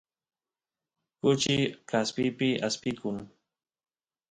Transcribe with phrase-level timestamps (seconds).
[1.19, 1.55] kuchi
[1.89, 3.15] kaspipi aspiykun